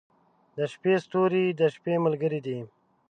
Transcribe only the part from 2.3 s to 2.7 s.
دي.